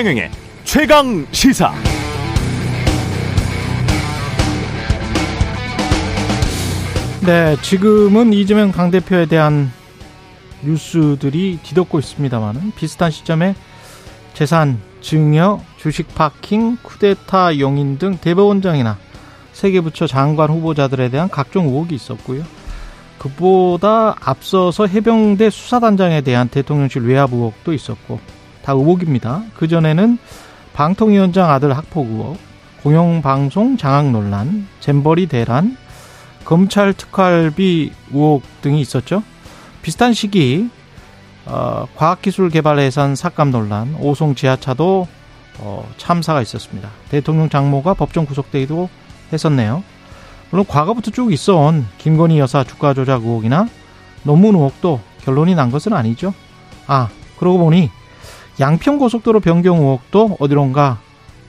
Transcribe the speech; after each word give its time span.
최경영의 0.00 0.30
최강 0.64 1.26
시사. 1.30 1.74
네, 7.26 7.54
지금은 7.60 8.32
이재명 8.32 8.72
당대표에 8.72 9.26
대한 9.26 9.70
뉴스들이 10.62 11.58
뒤덮고 11.62 11.98
있습니다만은 11.98 12.72
비슷한 12.76 13.10
시점에 13.10 13.54
재산 14.32 14.80
증여, 15.02 15.60
주식 15.76 16.14
파킹, 16.14 16.78
쿠데타 16.80 17.58
용인 17.58 17.98
등 17.98 18.16
대법원장이나 18.16 18.96
세계부처 19.52 20.06
장관 20.06 20.48
후보자들에 20.48 21.10
대한 21.10 21.28
각종 21.28 21.66
의혹이 21.66 21.94
있었고요. 21.94 22.42
그보다 23.18 24.16
앞서서 24.18 24.86
해병대 24.86 25.50
수사단장에 25.50 26.22
대한 26.22 26.48
대통령실 26.48 27.02
외압 27.02 27.34
의혹도 27.34 27.74
있었고 27.74 28.39
다 28.62 28.72
의혹입니다. 28.72 29.42
그전에는 29.56 30.18
방통위원장 30.72 31.50
아들 31.50 31.76
학폭 31.76 32.06
의혹, 32.08 32.38
공영방송 32.82 33.76
장악 33.76 34.10
논란, 34.10 34.66
잼버리 34.80 35.26
대란, 35.26 35.76
검찰 36.44 36.92
특활비 36.92 37.92
의혹 38.12 38.42
등이 38.62 38.80
있었죠. 38.80 39.22
비슷한 39.82 40.12
시기 40.12 40.68
어, 41.46 41.86
과학기술 41.96 42.50
개발 42.50 42.78
예산 42.80 43.16
삭감 43.16 43.50
논란, 43.50 43.94
오송 43.98 44.34
지하차도 44.34 45.08
어, 45.58 45.88
참사가 45.96 46.40
있었습니다. 46.42 46.88
대통령 47.10 47.48
장모가 47.48 47.94
법정 47.94 48.24
구속되기도 48.24 48.88
했었네요. 49.32 49.82
물론 50.50 50.66
과거부터 50.66 51.10
쭉 51.10 51.32
있어온 51.32 51.86
김건희 51.98 52.38
여사 52.38 52.64
주가 52.64 52.94
조작 52.94 53.22
의혹이나 53.22 53.68
논문 54.22 54.54
의혹도 54.54 55.00
결론이 55.24 55.54
난 55.54 55.70
것은 55.70 55.92
아니죠. 55.92 56.34
아, 56.86 57.08
그러고 57.38 57.58
보니 57.58 57.90
양평고속도로 58.60 59.40
변경 59.40 59.78
의혹도 59.78 60.36
어디론가 60.38 60.98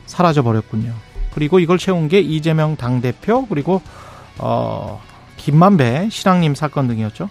사라져 0.06 0.42
버렸군요. 0.42 0.94
그리고 1.34 1.59
이걸 1.59 1.78
채운 1.78 2.08
게 2.08 2.20
이재명 2.20 2.76
당대표 2.76 3.45
그리고 3.45 3.81
어 4.40 5.02
김만배 5.38 6.09
신앙님 6.09 6.56
사건 6.56 6.88
등이었죠. 6.88 7.30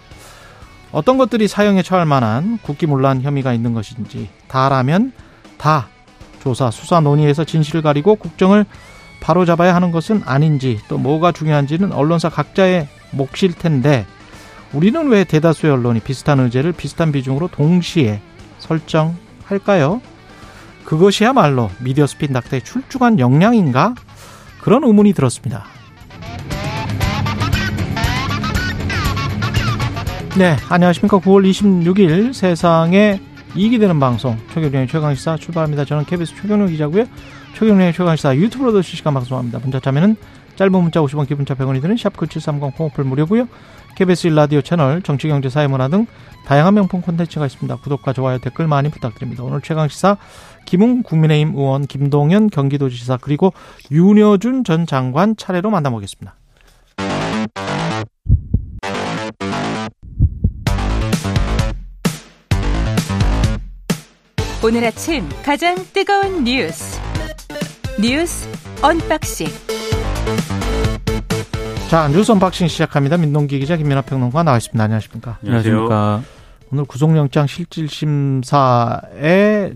어떤 0.91 1.17
것들이 1.17 1.47
사형에 1.47 1.83
처할 1.83 2.05
만한 2.05 2.59
국기문란 2.61 3.21
혐의가 3.21 3.53
있는 3.53 3.73
것인지 3.73 4.29
다라면 4.47 5.13
다 5.57 5.87
조사 6.41 6.69
수사 6.69 6.99
논의에서 6.99 7.43
진실을 7.43 7.81
가리고 7.81 8.15
국정을 8.15 8.65
바로 9.21 9.45
잡아야 9.45 9.75
하는 9.75 9.91
것은 9.91 10.23
아닌지 10.25 10.79
또 10.89 10.97
뭐가 10.97 11.31
중요한지는 11.31 11.93
언론사 11.93 12.29
각자의 12.29 12.87
몫일 13.11 13.53
텐데 13.57 14.05
우리는 14.73 15.07
왜 15.07 15.23
대다수의 15.23 15.71
언론이 15.71 15.99
비슷한 16.01 16.39
의제를 16.39 16.71
비슷한 16.71 17.11
비중으로 17.11 17.47
동시에 17.49 18.21
설정 18.59 19.15
할까요? 19.51 20.01
그것이야말로 20.85 21.69
미디어 21.79 22.07
스핀 22.07 22.33
닥터의 22.33 22.63
출중한 22.63 23.19
역량인가? 23.19 23.95
그런 24.61 24.83
의문이 24.83 25.13
들었습니다. 25.13 25.65
네, 30.37 30.55
안녕하십니까. 30.69 31.19
9월 31.19 31.49
26일 31.49 32.33
세상에 32.33 33.19
이익이 33.53 33.79
되는 33.79 33.99
방송 33.99 34.37
최경련의 34.53 34.87
최강시사 34.87 35.35
출발합니다. 35.37 35.83
저는 35.83 36.05
KBS 36.05 36.35
최경련 36.35 36.69
기자고요. 36.69 37.03
최경련의 37.53 37.93
최강시사 37.93 38.35
유튜브로도 38.37 38.81
실시간 38.81 39.13
방송합니다. 39.13 39.59
문자 39.59 39.79
참여는 39.79 40.15
짧은 40.55 40.71
문자 40.71 41.01
50원 41.01 41.27
기본차 41.27 41.55
100원이 41.55 41.81
드는 41.81 41.95
샵9730 41.95 42.75
콩오플 42.75 43.03
무료고요. 43.03 43.47
KBS 44.01 44.29
1라디오 44.29 44.65
채널 44.65 45.03
정치경제 45.03 45.49
사회문화 45.49 45.87
등 45.87 46.07
다양한 46.47 46.73
명품 46.73 47.01
콘텐츠가 47.01 47.45
있습니다. 47.45 47.75
구독과 47.75 48.13
좋아요 48.13 48.39
댓글 48.39 48.65
많이 48.65 48.89
부탁드립니다. 48.89 49.43
오늘 49.43 49.61
최강시사 49.61 50.17
김웅 50.65 51.03
국민의힘 51.03 51.53
의원 51.55 51.85
김동연 51.85 52.49
경기도지사 52.49 53.17
그리고 53.21 53.53
윤여준 53.91 54.63
전 54.63 54.87
장관 54.87 55.35
차례로 55.35 55.69
만나보겠습니다. 55.69 56.35
오늘 64.63 64.83
아침 64.83 65.29
가장 65.43 65.75
뜨거운 65.93 66.43
뉴스 66.43 66.99
뉴스 67.99 68.49
unboxing 68.81 69.45
자 71.91 72.07
뉴스 72.07 72.31
unboxing 72.31 72.69
시작합니다. 72.69 73.17
민동기 73.17 73.59
기자 73.59 73.75
김민하 73.75 73.99
평론가 74.01 74.43
나와 74.43 74.55
있습니다. 74.55 74.81
안녕하십니까? 74.81 75.39
안녕하십니까? 75.43 76.21
오늘 76.71 76.85
구속영장 76.85 77.47
실질심사에 77.47 79.03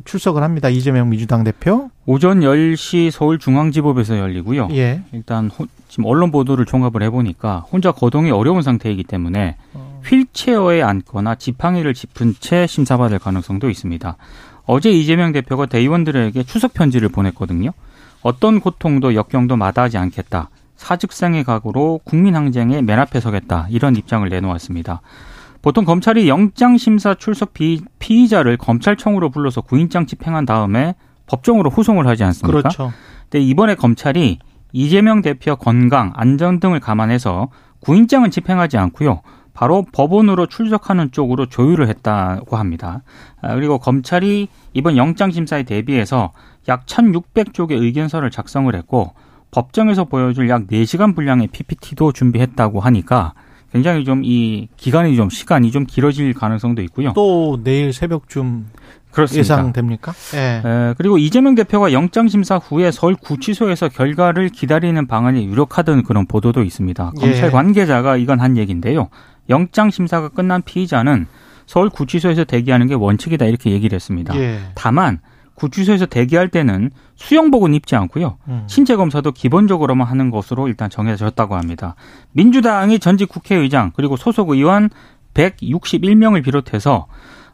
출석을 0.05 0.41
합니다. 0.41 0.69
이재명 0.69 1.09
민주당 1.09 1.43
대표. 1.43 1.89
오전 2.05 2.39
10시 2.39 3.11
서울중앙지법에서 3.11 4.17
열리고요. 4.17 4.69
예. 4.71 5.01
일단 5.11 5.49
호, 5.49 5.65
지금 5.89 6.05
언론 6.05 6.31
보도를 6.31 6.65
종합을 6.65 7.03
해보니까 7.03 7.65
혼자 7.69 7.91
거동이 7.91 8.31
어려운 8.31 8.61
상태이기 8.61 9.03
때문에 9.03 9.57
어. 9.73 10.01
휠체어에 10.05 10.83
앉거나 10.83 11.35
지팡이를 11.35 11.93
짚은 11.93 12.35
채 12.39 12.65
심사받을 12.65 13.19
가능성도 13.19 13.69
있습니다. 13.69 14.15
어제 14.65 14.89
이재명 14.89 15.33
대표가 15.33 15.65
대의원들에게 15.65 16.43
추석 16.43 16.73
편지를 16.73 17.09
보냈거든요. 17.09 17.71
어떤 18.21 18.61
고통도 18.61 19.15
역경도 19.15 19.57
마다하지 19.57 19.97
않겠다. 19.97 20.49
사직생의 20.75 21.43
각오로 21.43 22.01
국민항쟁에 22.03 22.81
맨 22.81 22.99
앞에 22.99 23.19
서겠다. 23.19 23.67
이런 23.69 23.95
입장을 23.95 24.27
내놓았습니다. 24.27 25.01
보통 25.61 25.83
검찰이 25.83 26.29
영장심사 26.29 27.15
출석 27.15 27.53
피, 27.53 27.81
피의자를 27.99 28.57
검찰청으로 28.57 29.31
불러서 29.31 29.61
구인장 29.61 30.05
집행한 30.05 30.45
다음에 30.45 30.95
법정으로 31.27 31.71
후송을 31.71 32.05
하지 32.05 32.23
않습니까? 32.23 32.61
그렇죠. 32.61 32.93
근데 33.23 33.43
이번에 33.43 33.75
검찰이 33.75 34.39
이재명 34.73 35.21
대표 35.21 35.55
건강, 35.55 36.11
안전 36.15 36.59
등을 36.59 36.79
감안해서 36.79 37.49
구인장은 37.79 38.29
집행하지 38.29 38.77
않고요. 38.77 39.21
바로 39.55 39.85
법원으로 39.93 40.47
출석하는 40.47 41.11
쪽으로 41.11 41.45
조율을 41.45 41.87
했다고 41.87 42.57
합니다. 42.57 43.03
아, 43.41 43.55
그리고 43.55 43.79
검찰이 43.79 44.49
이번 44.73 44.97
영장심사에 44.97 45.63
대비해서 45.63 46.33
약 46.67 46.85
1,600쪽의 46.85 47.71
의견서를 47.71 48.31
작성을 48.31 48.73
했고 48.75 49.13
법정에서 49.55 50.03
보여줄 50.03 50.49
약 50.49 50.67
4시간 50.67 51.15
분량의 51.15 51.47
PPT도 51.47 52.11
준비했다고 52.11 52.81
하니까 52.81 53.33
굉장히 53.71 54.03
좀 54.03 54.21
이 54.23 54.67
기간이 54.75 55.15
좀 55.15 55.29
시간이 55.29 55.71
좀 55.71 55.85
길어질 55.85 56.33
가능성도 56.33 56.81
있고요. 56.83 57.13
또 57.13 57.61
내일 57.63 57.93
새벽쯤 57.93 58.65
그렇습니다. 59.11 59.39
예상됩니까? 59.55 60.13
예. 60.35 60.61
에, 60.65 60.93
그리고 60.97 61.17
이재명 61.17 61.55
대표가 61.55 61.93
영장 61.93 62.27
심사 62.27 62.57
후에 62.57 62.91
서울 62.91 63.15
구치소에서 63.15 63.87
결과를 63.87 64.49
기다리는 64.49 65.07
방안이 65.07 65.45
유력하던 65.47 66.03
그런 66.03 66.25
보도도 66.25 66.63
있습니다. 66.63 67.13
검찰 67.17 67.45
예. 67.45 67.49
관계자가 67.49 68.17
이건 68.17 68.41
한 68.41 68.57
얘기인데요. 68.57 69.07
영장 69.49 69.89
심사가 69.89 70.27
끝난 70.27 70.61
피의자는 70.63 71.27
서울 71.65 71.89
구치소에서 71.89 72.43
대기하는 72.43 72.87
게 72.87 72.93
원칙이다 72.93 73.45
이렇게 73.45 73.71
얘기를 73.71 73.95
했습니다. 73.95 74.35
예. 74.37 74.59
다만 74.75 75.19
구치소에서 75.55 76.05
대기할 76.05 76.49
때는 76.49 76.91
수영복은 77.15 77.73
입지 77.73 77.95
않고요. 77.95 78.37
음. 78.47 78.63
신체 78.67 78.95
검사도 78.95 79.31
기본적으로만 79.31 80.07
하는 80.07 80.29
것으로 80.29 80.67
일단 80.67 80.89
정해졌다고 80.89 81.55
합니다. 81.55 81.95
민주당이 82.33 82.99
전직 82.99 83.29
국회의장 83.29 83.91
그리고 83.95 84.17
소속 84.17 84.49
의원 84.49 84.89
161명을 85.33 86.43
비롯해서 86.43 87.07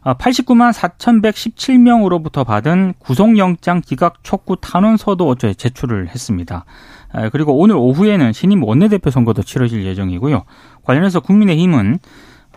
89만 0.04 0.72
4,117명으로부터 0.72 2.44
받은 2.44 2.94
구속영장 2.98 3.82
기각 3.84 4.24
촉구 4.24 4.56
탄원서도 4.60 5.28
어제 5.28 5.54
제출을 5.54 6.08
했습니다. 6.08 6.64
아, 7.12 7.28
그리고 7.28 7.56
오늘 7.56 7.76
오후에는 7.76 8.32
신임 8.32 8.64
원내대표 8.64 9.10
선거도 9.10 9.42
치러질 9.42 9.84
예정이고요. 9.84 10.44
관련해서 10.82 11.20
국민의힘은 11.20 11.98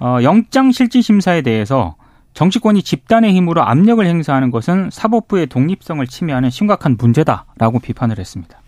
어, 0.01 0.18
영장실질심사에 0.24 1.42
대해서 1.44 1.95
정치권이 2.35 2.83
집단의 2.83 3.33
힘으로 3.33 3.63
압력을 3.63 4.05
행사하는 4.05 4.51
것은 4.51 4.89
사법부의 4.91 5.47
독립성을 5.47 6.05
침해하는 6.05 6.49
심각한 6.49 6.97
문제다라고 6.99 7.79
비판을 7.79 8.19
했습니다. 8.19 8.61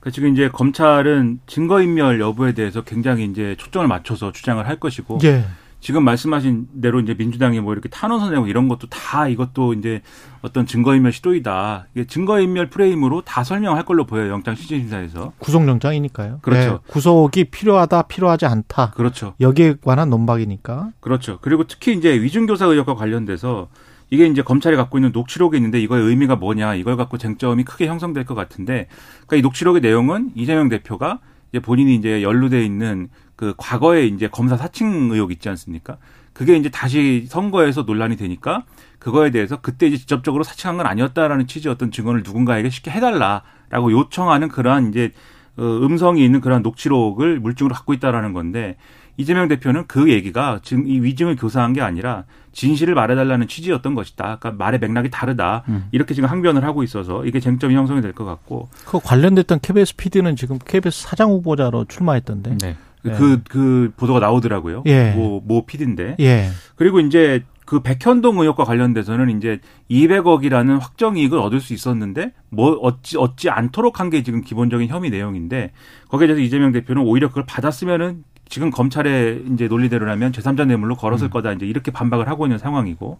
그 0.00 0.10
지금 0.10 0.32
이제 0.32 0.48
검찰은 0.48 1.40
증거인멸 1.46 2.20
여부에 2.20 2.52
대해서 2.52 2.82
굉장히 2.82 3.24
이제 3.24 3.56
초점을 3.58 3.86
맞춰서 3.86 4.32
주장을 4.32 4.66
할 4.66 4.80
것이고 4.80 5.18
예. 5.24 5.44
지금 5.84 6.02
말씀하신 6.02 6.80
대로 6.80 6.98
이제 6.98 7.12
민주당이 7.12 7.60
뭐 7.60 7.74
이렇게 7.74 7.90
탄원서 7.90 8.30
내고 8.30 8.46
이런 8.46 8.68
것도 8.68 8.88
다 8.88 9.28
이것도 9.28 9.74
이제 9.74 10.00
어떤 10.40 10.64
증거인멸 10.64 11.12
시도이다. 11.12 11.88
이게 11.94 12.06
증거인멸 12.06 12.70
프레임으로 12.70 13.20
다 13.20 13.44
설명할 13.44 13.84
걸로 13.84 14.06
보여요. 14.06 14.32
영장 14.32 14.54
실질심사에서. 14.54 15.32
구속영장이니까요. 15.40 16.38
그렇죠. 16.40 16.80
예. 16.82 16.90
구속이 16.90 17.50
필요하다, 17.50 18.04
필요하지 18.04 18.46
않다. 18.46 18.92
그렇죠. 18.92 19.34
여기에 19.42 19.74
관한 19.82 20.08
논박이니까. 20.08 20.92
그렇죠. 21.00 21.38
그리고 21.42 21.64
특히 21.64 21.92
이제 21.92 22.18
위중교사 22.18 22.64
의혹과 22.64 22.94
관련돼서 22.94 23.68
이게 24.08 24.26
이제 24.26 24.40
검찰이 24.40 24.76
갖고 24.76 24.96
있는 24.96 25.12
녹취록이 25.12 25.58
있는데 25.58 25.82
이거의 25.82 26.02
의미가 26.02 26.36
뭐냐 26.36 26.76
이걸 26.76 26.96
갖고 26.96 27.18
쟁점이 27.18 27.64
크게 27.64 27.88
형성될 27.88 28.24
것 28.24 28.34
같은데 28.34 28.86
그러니까 29.26 29.36
이 29.36 29.42
녹취록의 29.42 29.82
내용은 29.82 30.30
이재명 30.34 30.70
대표가 30.70 31.18
이제 31.54 31.60
본인이 31.60 31.94
이제 31.94 32.20
연루돼 32.24 32.64
있는 32.64 33.08
그 33.36 33.54
과거에 33.56 34.06
이제 34.06 34.26
검사 34.26 34.56
사칭 34.56 35.12
의혹 35.12 35.30
있지 35.30 35.48
않습니까? 35.48 35.98
그게 36.32 36.56
이제 36.56 36.68
다시 36.68 37.26
선거에서 37.28 37.82
논란이 37.82 38.16
되니까 38.16 38.64
그거에 38.98 39.30
대해서 39.30 39.60
그때 39.60 39.86
이제 39.86 39.96
직접적으로 39.96 40.42
사칭한 40.42 40.78
건 40.78 40.86
아니었다라는 40.86 41.46
취지의 41.46 41.72
어떤 41.72 41.92
증언을 41.92 42.24
누군가에게 42.24 42.70
쉽게 42.70 42.90
해달라라고 42.90 43.92
요청하는 43.92 44.48
그러한 44.48 44.88
이제 44.88 45.12
어, 45.56 45.62
음성이 45.62 46.24
있는 46.24 46.40
그러한 46.40 46.64
녹취록을 46.64 47.38
물증으로 47.38 47.72
갖고 47.72 47.92
있다라는 47.92 48.32
건데 48.32 48.76
이재명 49.16 49.48
대표는 49.48 49.84
그 49.86 50.10
얘기가 50.10 50.60
지금 50.62 50.86
이 50.88 51.00
위증을 51.00 51.36
교사한 51.36 51.72
게 51.72 51.80
아니라 51.80 52.24
진실을 52.52 52.94
말해달라는 52.94 53.48
취지였던 53.48 53.94
것이다. 53.94 54.38
그러니까 54.38 54.52
말의 54.52 54.80
맥락이 54.80 55.10
다르다. 55.10 55.64
음. 55.68 55.86
이렇게 55.92 56.14
지금 56.14 56.28
항변을 56.28 56.64
하고 56.64 56.82
있어서 56.82 57.24
이게 57.24 57.40
쟁점이 57.40 57.74
형성이 57.74 58.00
될 58.00 58.12
것 58.12 58.24
같고 58.24 58.68
그 58.86 59.00
관련됐던 59.00 59.58
KBS 59.60 59.96
PD는 59.96 60.36
지금 60.36 60.58
KBS 60.64 61.02
사장 61.04 61.30
후보자로 61.30 61.86
출마했던데. 61.86 62.56
네. 62.60 62.76
그, 63.02 63.42
그 63.48 63.92
보도가 63.96 64.18
나오더라고요. 64.20 64.84
예. 64.86 65.12
모, 65.12 65.40
모 65.44 65.66
PD인데. 65.66 66.16
예. 66.20 66.48
그리고 66.76 67.00
이제 67.00 67.42
그 67.66 67.80
백현동 67.80 68.38
의혹과 68.40 68.64
관련돼서는 68.64 69.36
이제 69.36 69.58
200억이라는 69.90 70.78
확정 70.80 71.16
이익을 71.16 71.38
얻을 71.38 71.60
수 71.60 71.72
있었는데 71.74 72.32
뭐 72.50 72.72
얻지 72.76 73.18
얻지 73.18 73.50
않도록 73.50 74.00
한 74.00 74.10
게 74.10 74.22
지금 74.22 74.42
기본적인 74.42 74.88
혐의 74.88 75.10
내용인데 75.10 75.72
거기에 76.08 76.26
대해서 76.28 76.42
이재명 76.42 76.72
대표는 76.72 77.02
오히려 77.02 77.28
그걸 77.28 77.44
받았으면은 77.46 78.22
지금 78.48 78.70
검찰의 78.70 79.44
이제 79.52 79.68
논리대로라면 79.68 80.32
제3자 80.32 80.66
뇌물로 80.66 80.96
걸었을 80.96 81.28
음. 81.28 81.30
거다 81.30 81.52
이제 81.52 81.66
이렇게 81.66 81.90
반박을 81.90 82.28
하고 82.28 82.46
있는 82.46 82.58
상황이고 82.58 83.18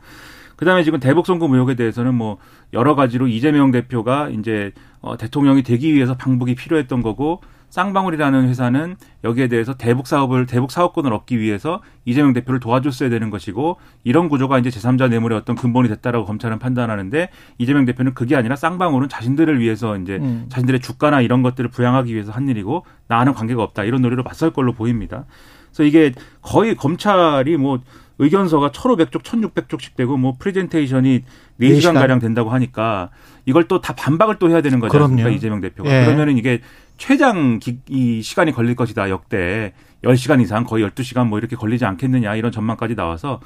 그다음에 0.56 0.84
지금 0.84 1.00
대북 1.00 1.26
송금 1.26 1.52
의혹에 1.52 1.74
대해서는 1.74 2.14
뭐 2.14 2.38
여러 2.72 2.94
가지로 2.94 3.26
이재명 3.26 3.70
대표가 3.70 4.28
이제 4.28 4.72
어 5.00 5.16
대통령이 5.16 5.62
되기 5.62 5.92
위해서 5.94 6.16
방북이 6.16 6.54
필요했던 6.54 7.02
거고 7.02 7.40
쌍방울이라는 7.74 8.48
회사는 8.50 8.94
여기에 9.24 9.48
대해서 9.48 9.74
대북 9.74 10.06
사업을 10.06 10.46
대북 10.46 10.70
사업권을 10.70 11.12
얻기 11.12 11.40
위해서 11.40 11.82
이재명 12.04 12.32
대표를 12.32 12.60
도와줬어야 12.60 13.10
되는 13.10 13.30
것이고 13.30 13.78
이런 14.04 14.28
구조가 14.28 14.60
이제 14.60 14.70
제3자 14.70 15.08
뇌물의 15.10 15.36
어떤 15.36 15.56
근본이 15.56 15.88
됐다라고 15.88 16.24
검찰은 16.24 16.60
판단하는데 16.60 17.30
이재명 17.58 17.84
대표는 17.84 18.14
그게 18.14 18.36
아니라 18.36 18.54
쌍방울은 18.54 19.08
자신들을 19.08 19.58
위해서 19.58 19.96
이제 19.98 20.18
음. 20.22 20.46
자신들의 20.50 20.80
주가나 20.82 21.20
이런 21.20 21.42
것들을 21.42 21.68
부양하기 21.70 22.14
위해서 22.14 22.30
한 22.30 22.48
일이고 22.48 22.86
나와는 23.08 23.34
관계가 23.34 23.60
없다 23.64 23.82
이런 23.82 24.02
논리로 24.02 24.22
맞설 24.22 24.52
걸로 24.52 24.72
보입니다. 24.72 25.24
그래서 25.72 25.82
이게 25.82 26.12
거의 26.42 26.76
검찰이 26.76 27.56
뭐 27.56 27.80
의견서가 28.18 28.70
1,500쪽, 28.70 29.22
1,600쪽씩 29.24 29.96
되고 29.96 30.16
뭐 30.16 30.34
프레젠테이션이 30.38 31.24
네 31.56 31.68
4시간 31.68 31.80
시간. 31.80 31.94
가량 31.94 32.20
된다고 32.20 32.50
하니까 32.50 33.10
이걸 33.44 33.66
또 33.66 33.80
다 33.80 33.92
반박을 33.96 34.36
또 34.38 34.48
해야 34.50 34.60
되는 34.60 34.78
거지 34.78 34.96
않습니까? 34.96 35.22
그럼요. 35.24 35.36
이재명 35.36 35.60
대표가. 35.60 35.90
예. 35.90 36.04
그러면은 36.04 36.38
이게 36.38 36.60
최장 36.96 37.58
기, 37.58 37.78
이 37.88 38.22
시간이 38.22 38.52
걸릴 38.52 38.76
것이다. 38.76 39.10
역대 39.10 39.72
10시간 40.04 40.42
이상 40.42 40.64
거의 40.64 40.84
12시간 40.84 41.26
뭐 41.28 41.38
이렇게 41.38 41.56
걸리지 41.56 41.84
않겠느냐 41.86 42.34
이런 42.36 42.52
전망까지 42.52 42.94
나와서 42.94 43.40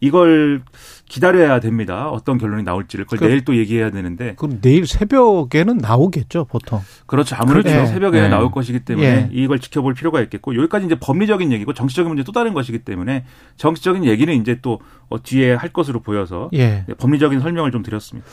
이걸 0.00 0.62
기다려야 1.08 1.58
됩니다. 1.60 2.08
어떤 2.08 2.38
결론이 2.38 2.62
나올지를 2.62 3.04
그걸 3.04 3.18
그- 3.18 3.24
내일 3.26 3.44
또 3.44 3.56
얘기해야 3.56 3.90
되는데 3.90 4.34
그럼 4.36 4.60
내일 4.60 4.86
새벽에는 4.86 5.78
나오겠죠, 5.78 6.44
보통. 6.44 6.80
그렇죠. 7.06 7.34
아무래도 7.36 7.68
그렇죠. 7.68 7.86
새벽에 7.92 8.20
네. 8.20 8.28
나올 8.28 8.50
것이기 8.52 8.80
때문에 8.80 9.06
예. 9.06 9.28
이걸 9.32 9.58
지켜볼 9.58 9.94
필요가 9.94 10.20
있겠고 10.22 10.54
여기까지 10.56 10.86
이제 10.86 10.94
법리적인 10.94 11.50
얘기고 11.52 11.74
정치적인 11.74 12.08
문제 12.08 12.22
또 12.22 12.32
다른 12.32 12.54
것이기 12.54 12.80
때문에 12.80 13.24
정치적인 13.56 14.04
얘기는 14.04 14.32
이제 14.40 14.60
또 14.62 14.80
어, 15.08 15.20
뒤에 15.22 15.54
할 15.54 15.70
것으로 15.70 16.00
보여서 16.00 16.48
예. 16.52 16.84
네, 16.86 16.94
법리적인 16.96 17.40
설명을 17.40 17.72
좀 17.72 17.82
드렸습니다. 17.82 18.26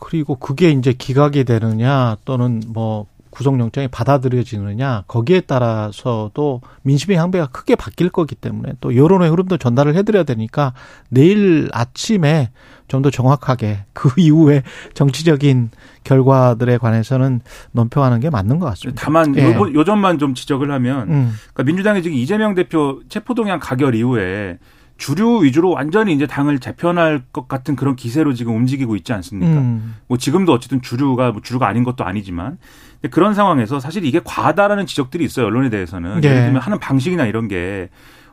그리고 0.00 0.34
그게 0.34 0.70
이제 0.70 0.92
기각이 0.92 1.44
되느냐 1.44 2.16
또는 2.24 2.60
뭐 2.66 3.06
구속영장이 3.32 3.88
받아들여지느냐 3.88 5.04
거기에 5.08 5.40
따라서도 5.40 6.60
민심의 6.82 7.16
향배가 7.16 7.46
크게 7.46 7.74
바뀔 7.74 8.10
거기 8.10 8.36
때문에 8.36 8.74
또 8.80 8.94
여론의 8.94 9.30
흐름도 9.30 9.56
전달을 9.56 9.96
해드려야 9.96 10.22
되니까 10.22 10.72
내일 11.08 11.68
아침에 11.72 12.50
좀 12.88 13.02
더 13.02 13.10
정확하게 13.10 13.84
그 13.92 14.10
이후에 14.20 14.62
정치적인 14.94 15.70
결과들에 16.04 16.78
관해서는 16.78 17.40
논평하는 17.72 18.20
게 18.20 18.30
맞는 18.30 18.58
것 18.58 18.66
같습니다. 18.66 19.02
다만 19.04 19.36
예. 19.36 19.44
요, 19.44 19.74
요 19.74 19.84
점만 19.84 20.18
좀 20.18 20.34
지적을 20.34 20.70
하면 20.70 21.08
음, 21.08 21.32
그러니까 21.52 21.62
민주당이 21.64 22.02
지금 22.02 22.16
이재명 22.16 22.54
대표 22.54 23.00
체포동향 23.08 23.58
가결 23.60 23.94
이후에 23.94 24.58
주류 25.02 25.42
위주로 25.42 25.70
완전히 25.70 26.14
이제 26.14 26.28
당을 26.28 26.60
재편할 26.60 27.24
것 27.32 27.48
같은 27.48 27.74
그런 27.74 27.96
기세로 27.96 28.34
지금 28.34 28.54
움직이고 28.54 28.94
있지 28.94 29.12
않습니까? 29.12 29.58
음, 29.60 29.96
뭐 30.06 30.16
지금도 30.16 30.52
어쨌든 30.52 30.80
주류가 30.80 31.32
뭐 31.32 31.42
주류가 31.42 31.66
아닌 31.66 31.82
것도 31.82 32.04
아니지만 32.04 32.56
근데 33.00 33.08
그런 33.08 33.34
상황에서 33.34 33.80
사실 33.80 34.04
이게 34.04 34.20
과하다라는 34.22 34.86
지적들이 34.86 35.24
있어요 35.24 35.46
언론에 35.46 35.70
대해서는 35.70 36.20
네. 36.20 36.28
예를 36.28 36.42
들면 36.44 36.62
하는 36.62 36.78
방식이나 36.78 37.26
이런 37.26 37.48
게 37.48 37.88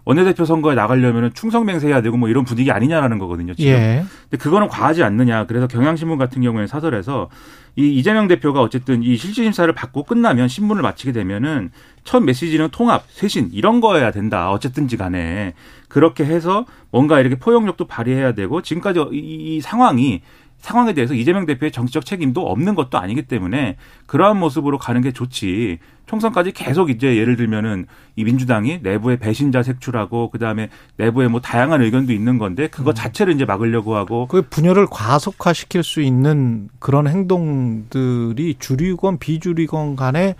원내대표 0.10 0.44
선거에 0.44 0.74
나가려면 0.74 1.32
충성맹세해야 1.36 2.02
되고 2.02 2.18
뭐 2.18 2.30
이런 2.30 2.44
분위기 2.44 2.72
아니냐라는 2.72 3.20
거거든요. 3.20 3.54
지금. 3.54 3.72
예, 3.72 4.04
근데 4.24 4.38
그거는 4.42 4.68
과하지 4.68 5.04
않느냐. 5.04 5.46
그래서 5.46 5.68
경향신문 5.68 6.18
같은 6.18 6.42
경우에 6.42 6.66
사설에서 6.66 7.30
이 7.76 7.94
이재명 7.94 8.28
대표가 8.28 8.60
어쨌든 8.60 9.04
이 9.04 9.16
실질심사를 9.16 9.72
받고 9.72 10.06
끝나면 10.06 10.48
신문을 10.48 10.82
마치게 10.82 11.12
되면은 11.12 11.70
첫 12.06 12.24
메시지는 12.24 12.70
통합, 12.72 13.04
쇄신 13.08 13.52
이런 13.54 13.82
거여야 13.82 14.10
된다. 14.10 14.50
어쨌든지 14.50 14.98
간에 14.98 15.54
그렇게 15.88 16.26
해서 16.26 16.66
뭔가 16.90 17.20
이렇게 17.20 17.36
포용력도 17.36 17.86
발휘해야 17.86 18.32
되고 18.32 18.64
지금까지 18.64 19.10
이, 19.12 19.18
이 19.58 19.62
상황이 19.62 20.24
상황에 20.60 20.94
대해서 20.94 21.14
이재명 21.14 21.46
대표의 21.46 21.72
정치적 21.72 22.06
책임도 22.06 22.46
없는 22.46 22.76
것도 22.76 22.98
아니기 22.98 23.24
때문에 23.24 23.78
그러한 24.06 24.38
모습으로 24.38 24.78
가는 24.78 25.02
게 25.02 25.12
좋지. 25.12 25.80
총선까지 26.06 26.54
계속 26.54 26.90
이제 26.90 27.18
예를 27.18 27.36
들면은 27.36 27.86
이 28.16 28.24
민주당이 28.24 28.80
내부에 28.82 29.18
배신자 29.18 29.62
색출하고 29.62 30.32
그다음에 30.32 30.70
내부에 30.98 31.28
뭐 31.28 31.40
다양한 31.40 31.84
의견도 31.84 32.14
있는 32.14 32.40
건데 32.40 32.68
그거 32.68 32.94
자체를 32.94 33.36
이제 33.36 33.46
막으려고 33.46 33.96
하고 33.96 34.26
그 34.26 34.42
분열을 34.42 34.88
과속화시킬 34.90 35.84
수 35.84 36.02
있는 36.02 36.68
그런 36.80 37.08
행동들이 37.08 38.56
주류건 38.58 39.20
비주류건 39.20 39.96
간에 39.96 40.36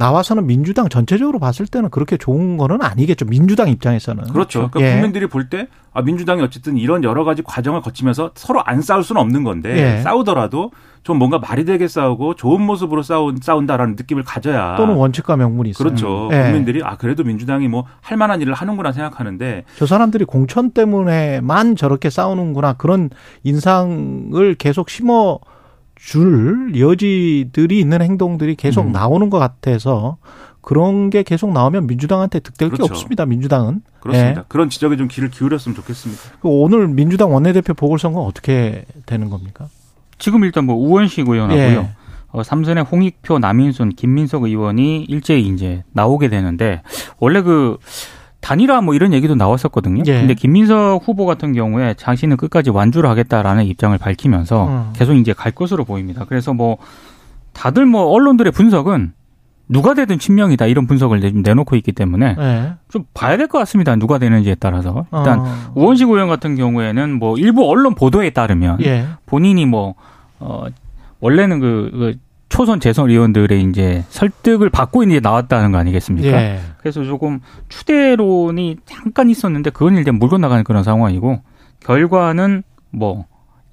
나와서는 0.00 0.46
민주당 0.46 0.88
전체적으로 0.88 1.38
봤을 1.38 1.66
때는 1.66 1.90
그렇게 1.90 2.16
좋은 2.16 2.56
거는 2.56 2.80
아니겠죠. 2.82 3.26
민주당 3.26 3.68
입장에서는. 3.68 4.24
그렇죠. 4.32 4.70
그러니까 4.70 4.80
예. 4.80 4.94
국민들이 4.94 5.26
볼 5.26 5.50
때 5.50 5.68
아, 5.92 6.02
민주당이 6.02 6.40
어쨌든 6.42 6.76
이런 6.76 7.02
여러 7.04 7.24
가지 7.24 7.42
과정을 7.42 7.80
거치면서 7.82 8.30
서로 8.34 8.62
안 8.64 8.80
싸울 8.80 9.02
수는 9.02 9.20
없는 9.20 9.42
건데 9.44 9.96
예. 9.98 10.02
싸우더라도 10.02 10.70
좀 11.02 11.18
뭔가 11.18 11.38
말이 11.38 11.64
되게 11.64 11.88
싸우고 11.88 12.34
좋은 12.36 12.62
모습으로 12.62 13.02
싸운, 13.02 13.38
싸운다라는 13.42 13.96
느낌을 13.96 14.22
가져야 14.22 14.76
또는 14.76 14.94
원칙과 14.94 15.36
명분이 15.36 15.70
있어요. 15.70 15.84
그렇죠. 15.88 16.28
예. 16.32 16.44
국민들이 16.44 16.82
아 16.82 16.96
그래도 16.96 17.22
민주당이 17.24 17.68
뭐 17.68 17.84
할 18.00 18.16
만한 18.16 18.40
일을 18.40 18.54
하는구나 18.54 18.92
생각하는데 18.92 19.64
저 19.76 19.86
사람들이 19.86 20.24
공천 20.24 20.70
때문에만 20.70 21.76
저렇게 21.76 22.08
싸우는구나 22.10 22.72
그런 22.74 23.10
인상을 23.44 24.54
계속 24.54 24.88
심어 24.90 25.38
줄 26.02 26.72
여지들이 26.78 27.78
있는 27.78 28.00
행동들이 28.00 28.54
계속 28.54 28.86
음. 28.86 28.92
나오는 28.92 29.28
것 29.28 29.38
같아서 29.38 30.16
그런 30.62 31.10
게 31.10 31.22
계속 31.22 31.52
나오면 31.52 31.86
민주당한테 31.86 32.40
득될 32.40 32.70
게 32.70 32.76
그렇죠. 32.76 32.92
없습니다. 32.92 33.26
민주당은. 33.26 33.82
그렇습니다. 34.00 34.40
예. 34.40 34.44
그런 34.48 34.70
지적에 34.70 34.96
좀 34.96 35.08
귀를 35.08 35.30
기울였으면 35.30 35.76
좋겠습니다. 35.76 36.22
그 36.40 36.48
오늘 36.48 36.88
민주당 36.88 37.32
원내대표 37.32 37.74
보궐선거 37.74 38.20
어떻게 38.20 38.84
되는 39.06 39.30
겁니까? 39.30 39.68
지금 40.18 40.44
일단 40.44 40.64
뭐 40.64 40.74
우원식 40.76 41.28
의원하고요. 41.28 41.62
예. 41.62 41.90
어, 42.32 42.42
삼선의 42.42 42.84
홍익표, 42.84 43.38
남인순, 43.38 43.90
김민석 43.90 44.44
의원이 44.44 45.04
일제히 45.04 45.48
이제 45.48 45.82
나오게 45.92 46.28
되는데 46.28 46.82
원래 47.18 47.42
그 47.42 47.76
단일화 48.40 48.80
뭐 48.80 48.94
이런 48.94 49.12
얘기도 49.12 49.34
나왔었거든요. 49.34 50.02
예. 50.06 50.20
근데 50.20 50.34
김민석 50.34 51.00
후보 51.04 51.26
같은 51.26 51.52
경우에 51.52 51.94
자신은 51.94 52.36
끝까지 52.36 52.70
완주를 52.70 53.08
하겠다라는 53.10 53.64
입장을 53.66 53.96
밝히면서 53.98 54.66
음. 54.68 54.92
계속 54.94 55.14
이제 55.14 55.32
갈 55.32 55.52
것으로 55.52 55.84
보입니다. 55.84 56.24
그래서 56.28 56.54
뭐 56.54 56.78
다들 57.52 57.84
뭐 57.86 58.04
언론들의 58.06 58.52
분석은 58.52 59.12
누가 59.68 59.94
되든 59.94 60.18
친명이다 60.18 60.66
이런 60.66 60.86
분석을 60.86 61.20
내- 61.20 61.30
내놓고 61.30 61.76
있기 61.76 61.92
때문에 61.92 62.36
예. 62.38 62.72
좀 62.88 63.04
봐야 63.14 63.36
될 63.36 63.46
것 63.46 63.58
같습니다. 63.58 63.94
누가 63.96 64.18
되는지에 64.18 64.56
따라서 64.58 65.06
일단 65.12 65.40
어. 65.40 65.46
우원식 65.74 66.08
의원 66.08 66.28
같은 66.28 66.56
경우에는 66.56 67.18
뭐 67.18 67.36
일부 67.36 67.68
언론 67.70 67.94
보도에 67.94 68.30
따르면 68.30 68.78
예. 68.82 69.06
본인이 69.26 69.66
뭐, 69.66 69.94
어, 70.40 70.64
원래는 71.20 71.60
그, 71.60 71.90
그 71.92 72.14
초선 72.50 72.80
재선 72.80 73.08
의원들의 73.08 73.62
이제 73.62 74.04
설득을 74.10 74.68
받고 74.70 75.04
이제 75.04 75.20
나왔다는 75.20 75.72
거 75.72 75.78
아니겠습니까? 75.78 76.28
예. 76.28 76.60
그래서 76.78 77.04
조금 77.04 77.40
추대론이 77.68 78.78
잠깐 78.84 79.30
있었는데 79.30 79.70
그건 79.70 79.96
이제 79.96 80.10
물고 80.10 80.36
나가는 80.36 80.62
그런 80.64 80.82
상황이고 80.82 81.40
결과는 81.78 82.64
뭐 82.90 83.24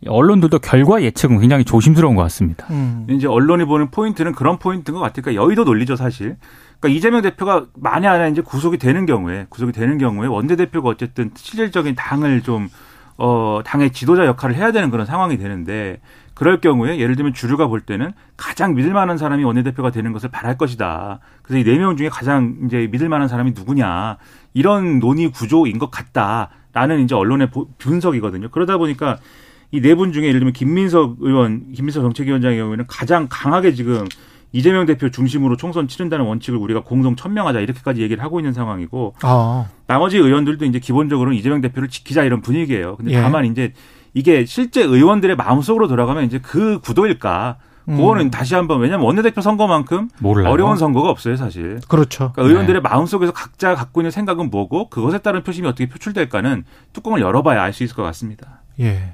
언론들도 0.06 0.60
결과 0.60 1.02
예측은 1.02 1.40
굉장히 1.40 1.66
조심스러운 1.66 2.16
것 2.16 2.22
같습니다. 2.22 2.68
음. 2.70 3.08
이제 3.10 3.28
언론이 3.28 3.66
보는 3.66 3.90
포인트는 3.90 4.34
그런 4.34 4.60
포인트인 4.60 4.94
것 4.96 5.02
같으니까 5.02 5.34
여의도 5.34 5.64
논리죠 5.64 5.96
사실. 5.96 6.38
그러니까 6.80 6.96
이재명 6.96 7.24
대표가 7.24 7.66
만에 7.74 8.08
하나 8.08 8.28
이제 8.28 8.42
구속이 8.42 8.78
되는 8.78 9.08
경우에 9.08 9.48
구속이 9.50 9.72
되는 9.72 9.98
경우에 9.98 10.28
원내 10.28 10.56
대표가 10.56 10.90
어쨌든 10.90 11.32
실질적인 11.36 11.96
당을 11.96 12.44
좀 12.44 12.70
어, 13.18 13.62
당의 13.66 13.90
지도자 13.90 14.28
역할을 14.28 14.56
해야 14.56 14.72
되는 14.72 14.92
그런 14.92 15.08
상황이 15.08 15.38
되는데 15.38 16.00
그럴 16.38 16.62
경우에 16.62 17.00
예를 17.00 17.16
들면 17.16 17.34
주류가 17.34 17.66
볼 17.66 17.82
때는 17.82 18.12
가장 18.38 18.76
믿을 18.76 18.94
만한 18.94 19.18
사람이 19.18 19.44
원내대표가 19.44 19.90
되는 19.90 20.14
것을 20.14 20.30
바랄 20.30 20.56
것이다. 20.56 21.20
그래서 21.42 21.58
이 21.58 21.64
네 21.74 21.80
명 21.80 21.98
중에 21.98 22.10
가장 22.10 22.58
이제 22.66 22.88
믿을 22.92 23.10
만한 23.10 23.28
사람이 23.28 23.54
누구냐. 23.56 24.18
이런 24.54 25.00
논의 25.00 25.32
구조인 25.32 25.80
것 25.80 25.90
같다라는 25.90 27.04
이제 27.04 27.16
언론의 27.16 27.50
분석이거든요. 27.80 28.50
그러다 28.52 28.78
보니까 28.78 29.18
이 29.72 29.82
네 29.82 29.96
분 29.96 30.14
중에 30.14 30.26
예를 30.28 30.40
들면 30.40 30.54
김민석 30.54 31.16
의원, 31.22 31.72
김민석 31.74 32.02
정책위원장의 32.04 32.60
경우에는 32.60 32.86
가장 32.88 33.26
강하게 33.32 33.74
지금 33.74 34.06
이재명 34.54 34.86
대표 34.86 35.10
중심으로 35.10 35.58
총선 35.58 35.88
치른다는 35.88 36.26
원칙을 36.26 36.60
우리가 36.60 36.82
공동 36.84 37.16
천명하자 37.16 37.62
이렇게까지 37.62 38.02
얘기를 38.04 38.24
하고 38.24 38.40
있는 38.40 38.54
상황이고 38.54 39.16
아. 39.24 39.66
나머지 39.88 40.18
의원들도 40.18 40.66
이제 40.66 40.78
기본적으로는 40.78 41.36
이재명 41.36 41.62
대표를 41.62 41.90
지키자 41.90 42.24
이런 42.24 42.42
분위기예요. 42.42 42.96
근데 42.98 43.14
예. 43.14 43.22
다만 43.22 43.46
이제 43.46 43.74
이게 44.18 44.46
실제 44.46 44.82
의원들의 44.82 45.36
마음속으로 45.36 45.88
돌아가면 45.88 46.24
이제 46.24 46.40
그 46.40 46.80
구도일까? 46.80 47.58
그거는 47.86 48.26
음. 48.26 48.32
다시 48.32 48.56
한번 48.56 48.82
왜냐하면 48.82 49.06
원내대표 49.06 49.42
선거만큼 49.42 50.10
몰라요. 50.20 50.52
어려운 50.52 50.76
선거가 50.76 51.10
없어요 51.10 51.36
사실. 51.38 51.80
그렇죠. 51.88 52.32
그러니까 52.34 52.42
의원들의 52.52 52.82
네. 52.82 52.90
마음속에서 52.90 53.32
각자 53.32 53.76
갖고 53.76 54.02
있는 54.02 54.10
생각은 54.10 54.50
뭐고 54.50 54.90
그것에 54.90 55.20
따른 55.20 55.44
표심이 55.44 55.68
어떻게 55.68 55.88
표출될까는 55.88 56.66
뚜껑을 56.94 57.22
열어봐야 57.22 57.62
알 57.62 57.72
수 57.74 57.84
있을 57.84 57.96
것 57.96 58.02
같습니다. 58.04 58.64
예. 58.80 59.14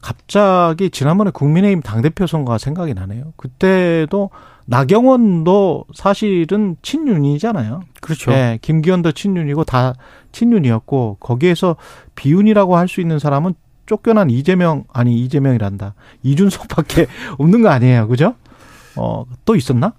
갑자기 0.00 0.90
지난번에 0.90 1.32
국민의힘 1.32 1.82
당대표 1.82 2.26
선거가 2.28 2.56
생각이 2.56 2.94
나네요. 2.94 3.32
그때도 3.36 4.30
나경원도 4.66 5.86
사실은 5.92 6.76
친윤이잖아요. 6.82 7.80
그렇죠. 8.00 8.30
네, 8.30 8.58
김기현도 8.62 9.10
친윤이고 9.12 9.64
다 9.64 9.94
친윤이었고 10.32 11.16
거기에서 11.18 11.74
비윤이라고 12.14 12.76
할 12.76 12.86
수 12.88 13.00
있는 13.00 13.18
사람은 13.18 13.54
쫓겨난 13.90 14.30
이재명 14.30 14.84
아니 14.92 15.18
이재명이란다 15.24 15.94
이준석밖에 16.22 17.08
없는 17.38 17.62
거 17.62 17.70
아니에요, 17.70 18.06
그죠? 18.06 18.36
어또 18.94 19.56
있었나? 19.56 19.94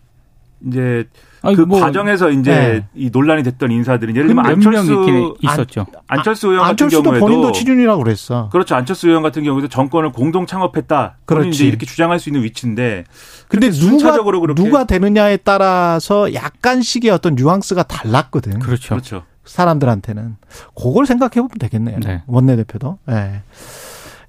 이제 0.66 1.10
아니, 1.42 1.56
그 1.58 1.64
뭐, 1.64 1.82
과정에서 1.82 2.30
이제 2.30 2.52
네. 2.52 2.88
이 2.94 3.10
논란이 3.12 3.44
됐던 3.44 3.72
인사들이 3.72 4.16
예를 4.16 4.28
들면 4.28 4.46
안철수 4.46 5.36
있었죠. 5.42 5.88
안, 6.08 6.24
철수 6.24 6.48
의원 6.48 6.62
같은 6.62 6.86
안철수도 6.86 7.04
경우에도 7.04 7.26
본인도 7.26 7.52
친윤이라고 7.52 8.04
그랬어. 8.04 8.48
그렇죠. 8.50 8.76
안철수 8.76 9.08
의원 9.08 9.24
같은 9.24 9.44
경우에도 9.44 9.68
정권을 9.68 10.12
공동 10.12 10.46
창업했다. 10.46 11.18
그렇지. 11.26 11.50
이제 11.50 11.66
이렇게 11.66 11.86
주장할 11.86 12.20
수 12.20 12.30
있는 12.30 12.44
위치인데. 12.44 13.06
근데 13.50 13.72
누가 13.72 14.18
누가 14.54 14.84
되느냐에 14.86 15.38
따라서 15.38 16.34
약간씩의 16.34 17.10
어떤 17.10 17.36
뉘앙스가 17.36 17.84
달랐거든. 17.84 18.60
그렇죠. 18.60 18.90
그렇죠. 18.90 19.24
사람들한테는 19.46 20.38
그걸 20.76 21.06
생각해 21.06 21.34
보면 21.36 21.50
되겠네요. 21.60 22.00
네. 22.00 22.24
원내 22.28 22.56
대표도. 22.58 23.00
예. 23.10 23.14
네. 23.14 23.42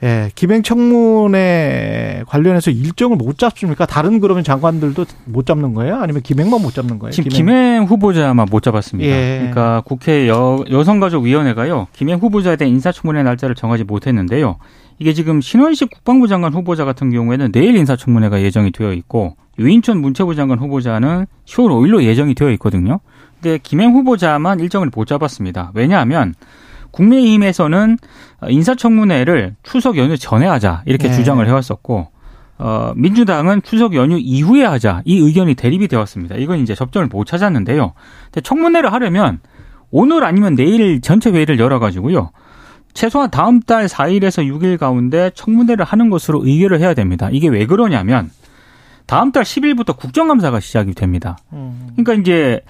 예, 0.03 0.31
기맹청문회 0.35 2.25
관련해서 2.27 2.73
일정을 2.73 3.17
못 3.17 3.39
잡습니까? 3.39 3.87
다른 3.87 4.19
그러면 4.19 4.43
장관들도 4.43 5.05
못 5.27 5.47
잡는 5.47 5.75
거예요? 5.75 5.97
아니면 5.97 6.23
기맹만 6.23 6.61
못 6.61 6.75
잡는 6.75 6.99
거예요? 6.99 7.13
지금 7.13 7.29
기맹, 7.29 7.55
기맹 7.55 7.85
후보자만 7.85 8.49
못 8.51 8.63
잡았습니다. 8.63 9.09
예. 9.09 9.37
그러니까 9.39 9.83
국회 9.85 10.29
여, 10.29 10.65
여성가족위원회가요, 10.69 11.87
기맹 11.93 12.19
후보자에 12.19 12.57
대한 12.57 12.73
인사청문회 12.73 13.23
날짜를 13.23 13.55
정하지 13.55 13.85
못했는데요. 13.85 14.57
이게 14.99 15.13
지금 15.13 15.41
신원식 15.41 15.91
국방부 15.91 16.27
장관 16.27 16.53
후보자 16.53 16.85
같은 16.85 17.11
경우에는 17.11 17.53
내일 17.53 17.77
인사청문회가 17.77 18.43
예정이 18.43 18.73
되어 18.73 18.93
있고 18.93 19.37
유인촌 19.59 20.01
문체부 20.01 20.35
장관 20.35 20.59
후보자는 20.59 21.27
10월 21.47 21.69
5일로 21.69 22.03
예정이 22.03 22.35
되어 22.35 22.51
있거든요. 22.53 23.01
근데 23.41 23.59
김행 23.63 23.93
후보자만 23.93 24.61
일정을 24.61 24.91
못 24.93 25.07
잡았습니다. 25.07 25.71
왜냐하면 25.75 26.35
국민의힘에서는 26.93 27.99
인사청문회를 28.49 29.57
추석 29.63 29.97
연휴 29.97 30.17
전에 30.17 30.47
하자 30.47 30.83
이렇게 30.87 31.09
네. 31.09 31.15
주장을 31.15 31.47
해왔었고 31.47 32.09
어, 32.59 32.93
민주당은 32.95 33.63
추석 33.63 33.95
연휴 33.95 34.19
이후에 34.19 34.65
하자 34.65 35.03
이 35.05 35.19
의견이 35.19 35.55
대립이 35.55 35.89
되었습니다. 35.89 36.37
이건 36.37 36.61
이제 36.61 36.75
접점을 36.75 37.09
못 37.09 37.25
찾았는데요. 37.27 37.93
근데 38.27 38.41
청문회를 38.41 38.93
하려면 38.93 39.41
오늘 39.91 40.25
아니면 40.25 40.55
내일 40.55 41.01
전체 41.01 41.31
회의를 41.31 41.59
열어가지고요. 41.59 42.31
최소한 42.95 43.31
다음 43.31 43.61
달 43.61 43.87
4일에서 43.87 44.47
6일 44.47 44.79
가운데 44.79 45.31
청문회를 45.35 45.85
하는 45.85 46.11
것으로 46.11 46.45
의결을 46.45 46.81
해야 46.81 46.95
됩니다. 46.95 47.29
이게 47.33 47.49
왜 47.49 47.67
그러냐면 47.67 48.31
다음 49.07 49.33
달 49.33 49.45
10일부터 49.45 49.97
국정감사가 49.97 50.61
시작이 50.61 50.95
됩니다. 50.95 51.37
음. 51.53 51.91
그러니까 51.97 52.15
이제 52.15 52.61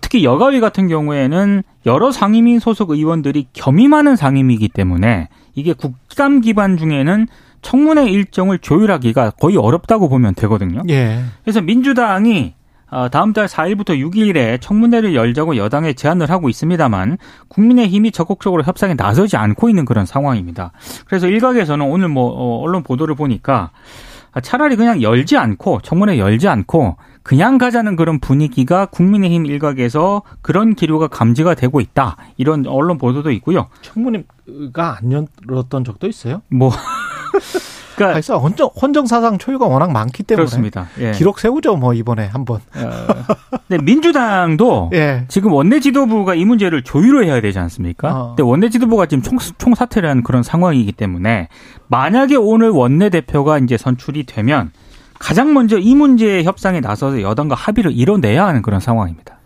특히 0.00 0.24
여가위 0.24 0.60
같은 0.60 0.88
경우에는 0.88 1.62
여러 1.86 2.12
상임위 2.12 2.58
소속 2.60 2.90
의원들이 2.90 3.48
겸임하는 3.52 4.16
상임위이기 4.16 4.68
때문에 4.68 5.28
이게 5.54 5.72
국감 5.72 6.40
기반 6.40 6.76
중에는 6.76 7.26
청문회 7.62 8.08
일정을 8.08 8.58
조율하기가 8.58 9.30
거의 9.32 9.56
어렵다고 9.56 10.08
보면 10.08 10.34
되거든요. 10.34 10.82
예. 10.88 11.22
그래서 11.44 11.60
민주당이 11.60 12.54
어, 12.90 13.08
다음 13.08 13.32
달 13.32 13.46
4일부터 13.46 13.90
6일에 13.90 14.60
청문회를 14.60 15.14
열자고 15.14 15.56
여당에 15.56 15.92
제안을 15.92 16.28
하고 16.28 16.48
있습니다만 16.48 17.18
국민의힘이 17.48 18.10
적극적으로 18.10 18.64
협상에 18.64 18.94
나서지 18.94 19.36
않고 19.36 19.68
있는 19.68 19.84
그런 19.84 20.06
상황입니다. 20.06 20.72
그래서 21.06 21.28
일각에서는 21.28 21.86
오늘 21.86 22.08
뭐 22.08 22.30
어, 22.30 22.60
언론 22.60 22.82
보도를 22.82 23.14
보니까 23.14 23.70
차라리 24.42 24.76
그냥 24.76 25.02
열지 25.02 25.36
않고 25.36 25.80
청문회 25.82 26.18
열지 26.18 26.48
않고 26.48 26.96
그냥 27.22 27.58
가자는 27.58 27.96
그런 27.96 28.18
분위기가 28.20 28.86
국민의힘 28.86 29.46
일각에서 29.46 30.22
그런 30.40 30.74
기류가 30.74 31.08
감지가 31.08 31.54
되고 31.54 31.80
있다. 31.80 32.16
이런 32.36 32.66
언론 32.66 32.98
보도도 32.98 33.30
있고요. 33.32 33.68
청문회가 33.82 34.98
안 34.98 35.26
열었던 35.48 35.84
적도 35.84 36.06
있어요? 36.06 36.42
뭐 36.48 36.70
그러니까 38.00 38.14
그래서 38.14 38.38
헌정 38.38 38.70
헌정 38.80 39.06
사상 39.06 39.36
초유가 39.36 39.66
워낙 39.66 39.92
많기 39.92 40.22
때문에 40.22 40.44
그렇습니다. 40.44 40.88
예. 40.98 41.12
기록 41.12 41.38
세우죠 41.38 41.76
뭐 41.76 41.92
이번에 41.92 42.26
한번. 42.26 42.60
어, 42.74 43.36
근데 43.68 43.82
민주당도 43.82 44.90
예. 44.94 45.26
지금 45.28 45.52
원내 45.52 45.80
지도부가 45.80 46.34
이 46.34 46.44
문제를 46.46 46.82
조율을 46.82 47.26
해야 47.26 47.40
되지 47.40 47.58
않습니까? 47.58 48.14
어. 48.14 48.26
근데 48.28 48.42
원내 48.42 48.70
지도부가 48.70 49.06
지금 49.06 49.22
총, 49.22 49.38
총 49.58 49.74
사퇴를 49.74 50.08
한 50.08 50.22
그런 50.22 50.42
상황이기 50.42 50.92
때문에 50.92 51.48
만약에 51.88 52.36
오늘 52.36 52.70
원내 52.70 53.10
대표가 53.10 53.58
이제 53.58 53.76
선출이 53.76 54.24
되면 54.24 54.72
가장 55.18 55.52
먼저 55.52 55.78
이 55.78 55.94
문제 55.94 56.42
협상에 56.42 56.80
나서서 56.80 57.20
여당과 57.20 57.54
합의를 57.54 57.92
이뤄내야 57.92 58.46
하는 58.46 58.62
그런 58.62 58.80
상황입니다. 58.80 59.36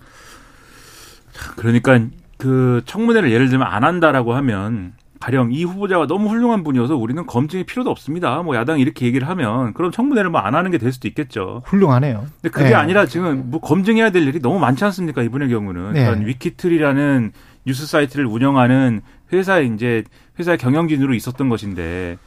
그러니까 1.56 1.98
그 2.38 2.82
청문회를 2.86 3.32
예를 3.32 3.48
들면 3.48 3.66
안 3.66 3.82
한다라고 3.82 4.34
하면 4.34 4.92
가령 5.20 5.52
이 5.52 5.64
후보자가 5.64 6.06
너무 6.06 6.28
훌륭한 6.28 6.62
분이어서 6.64 6.96
우리는 6.96 7.24
검증이 7.26 7.64
필요도 7.64 7.90
없습니다. 7.90 8.42
뭐 8.42 8.56
야당이 8.56 8.82
이렇게 8.82 9.06
얘기를 9.06 9.28
하면 9.28 9.72
그럼 9.72 9.90
청문회를 9.90 10.30
뭐 10.30 10.40
안 10.44 10.54
하는 10.54 10.70
게 10.70 10.78
될 10.78 10.92
수도 10.92 11.08
있겠죠. 11.08 11.62
훌륭하네요. 11.64 12.26
근데 12.42 12.50
그게 12.50 12.70
네. 12.70 12.74
아니라 12.74 13.06
지금 13.06 13.44
뭐 13.50 13.60
검증해야 13.60 14.10
될 14.10 14.26
일이 14.26 14.40
너무 14.40 14.58
많지 14.58 14.84
않습니까? 14.84 15.22
이분의 15.22 15.48
경우는. 15.48 15.92
네. 15.94 16.04
그러니까 16.04 16.26
위키트리라는 16.26 17.32
뉴스 17.66 17.86
사이트를 17.86 18.26
운영하는 18.26 19.00
회사에 19.32 19.64
이제 19.64 20.04
회사의 20.38 20.58
경영진으로 20.58 21.14
있었던 21.14 21.48
것인데 21.48 22.18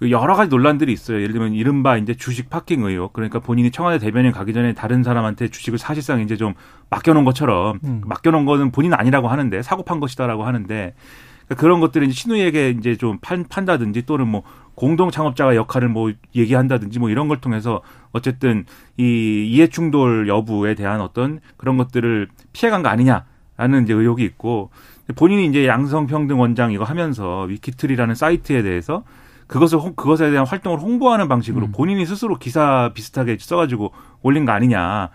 그 0.00 0.10
여러 0.10 0.34
가지 0.34 0.48
논란들이 0.50 0.92
있어요. 0.92 1.18
예를 1.20 1.32
들면 1.32 1.52
이른바 1.52 1.96
이제 1.98 2.14
주식 2.14 2.50
파킹 2.50 2.82
의혹. 2.82 3.12
그러니까 3.12 3.38
본인이 3.38 3.70
청와대 3.70 3.98
대변인 3.98 4.32
가기 4.32 4.52
전에 4.54 4.72
다른 4.72 5.02
사람한테 5.04 5.48
주식을 5.48 5.78
사실상 5.78 6.20
이제 6.22 6.36
좀 6.36 6.54
맡겨놓은 6.88 7.24
것처럼 7.24 7.78
음. 7.84 8.00
맡겨놓은 8.06 8.46
거는 8.46 8.72
본인 8.72 8.94
아니라고 8.94 9.28
하는데 9.28 9.62
사고 9.62 9.84
판 9.84 10.00
것이다라고 10.00 10.44
하는데 10.44 10.94
그러니까 11.50 11.60
그런 11.60 11.80
것들을 11.80 12.06
이제 12.06 12.14
신우에게 12.14 12.70
이제 12.70 12.96
좀 12.96 13.18
판, 13.20 13.44
판다든지 13.48 14.06
또는 14.06 14.28
뭐 14.28 14.42
공동 14.76 15.10
창업자가 15.10 15.56
역할을 15.56 15.88
뭐 15.88 16.12
얘기한다든지 16.34 17.00
뭐 17.00 17.10
이런 17.10 17.26
걸 17.26 17.40
통해서 17.40 17.82
어쨌든 18.12 18.64
이 18.96 19.48
이해 19.50 19.66
충돌 19.66 20.28
여부에 20.28 20.74
대한 20.74 21.00
어떤 21.00 21.40
그런 21.56 21.76
것들을 21.76 22.28
피해간 22.52 22.84
거 22.84 22.88
아니냐라는 22.88 23.82
이제 23.82 23.92
의혹이 23.92 24.22
있고 24.24 24.70
본인이 25.16 25.46
이제 25.46 25.66
양성평등 25.66 26.38
원장 26.38 26.70
이거 26.70 26.84
하면서 26.84 27.42
위키트리라는 27.42 28.14
사이트에 28.14 28.62
대해서 28.62 29.02
그것을 29.48 29.80
그것에 29.96 30.30
대한 30.30 30.46
활동을 30.46 30.78
홍보하는 30.78 31.26
방식으로 31.26 31.66
음. 31.66 31.72
본인이 31.72 32.06
스스로 32.06 32.38
기사 32.38 32.92
비슷하게 32.94 33.38
써가지고 33.40 33.92
올린 34.22 34.44
거 34.44 34.52
아니냐. 34.52 35.10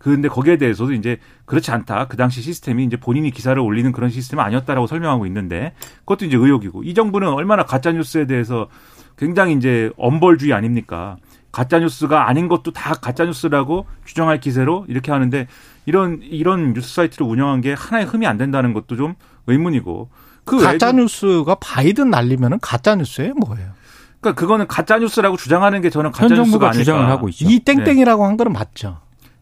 그런데 0.00 0.28
거기에 0.28 0.56
대해서도 0.56 0.94
이제 0.94 1.18
그렇지 1.44 1.70
않다. 1.70 2.06
그 2.08 2.16
당시 2.16 2.40
시스템이 2.40 2.84
이제 2.84 2.96
본인이 2.96 3.30
기사를 3.30 3.60
올리는 3.60 3.92
그런 3.92 4.08
시스템은 4.08 4.42
아니었다라고 4.42 4.86
설명하고 4.86 5.26
있는데 5.26 5.74
그것도 6.00 6.24
이제 6.24 6.38
의혹이고 6.38 6.82
이 6.84 6.94
정부는 6.94 7.28
얼마나 7.28 7.64
가짜 7.64 7.92
뉴스에 7.92 8.26
대해서 8.26 8.68
굉장히 9.18 9.54
이제 9.54 9.90
엄벌주의 9.98 10.54
아닙니까? 10.54 11.18
가짜 11.52 11.78
뉴스가 11.78 12.28
아닌 12.30 12.48
것도 12.48 12.72
다 12.72 12.94
가짜 12.94 13.26
뉴스라고 13.26 13.84
규정할 14.06 14.40
기세로 14.40 14.86
이렇게 14.88 15.12
하는데 15.12 15.46
이런 15.84 16.20
이런 16.22 16.72
뉴스 16.72 16.94
사이트를 16.94 17.26
운영한 17.26 17.60
게 17.60 17.74
하나의 17.74 18.06
흠이 18.06 18.26
안 18.26 18.38
된다는 18.38 18.72
것도 18.72 18.96
좀 18.96 19.14
의문이고 19.48 20.08
그 20.44 20.58
가짜 20.58 20.92
뉴스가 20.92 21.56
바이든 21.56 22.08
날리면은 22.08 22.58
가짜 22.62 22.94
뉴스예요, 22.94 23.34
뭐예요? 23.34 23.72
그러니까 24.22 24.40
그거는 24.40 24.66
가짜 24.66 24.98
뉴스라고 24.98 25.36
주장하는 25.36 25.82
게 25.82 25.90
저는 25.90 26.10
가짜 26.10 26.34
뉴스가 26.34 26.68
아닐까. 26.68 26.72
주장을 26.72 27.06
하고 27.06 27.28
있죠. 27.28 27.46
이 27.46 27.58
땡땡이라고 27.58 28.22
네. 28.22 28.26
한 28.26 28.36
거는 28.38 28.52
맞죠. 28.54 28.98